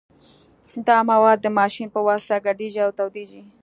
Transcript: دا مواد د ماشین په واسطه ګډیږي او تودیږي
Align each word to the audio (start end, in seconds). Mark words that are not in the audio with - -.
دا 0.87 0.97
مواد 1.09 1.37
د 1.41 1.47
ماشین 1.59 1.87
په 1.95 1.99
واسطه 2.07 2.35
ګډیږي 2.45 2.79
او 2.85 2.91
تودیږي 2.97 3.41